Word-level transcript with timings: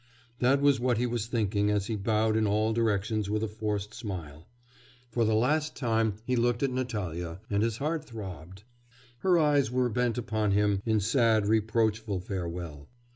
That 0.39 0.61
was 0.61 0.79
what 0.79 0.97
he 0.97 1.05
was 1.05 1.27
thinking 1.27 1.69
as 1.69 1.85
he 1.85 1.95
bowed 1.95 2.35
in 2.35 2.47
all 2.47 2.73
directions 2.73 3.29
with 3.29 3.43
a 3.43 3.47
forced 3.47 3.93
smile. 3.93 4.47
For 5.11 5.23
the 5.25 5.35
last 5.35 5.75
time 5.75 6.15
he 6.25 6.35
looked 6.35 6.63
at 6.63 6.71
Natalya, 6.71 7.39
and 7.51 7.61
his 7.61 7.77
heart 7.77 8.03
throbbed; 8.05 8.63
her 9.19 9.37
eyes 9.37 9.69
were 9.69 9.89
bent 9.89 10.17
upon 10.17 10.53
him 10.53 10.81
in 10.87 11.01
sad, 11.01 11.45
reproachful 11.45 12.19
farewell. 12.21 12.87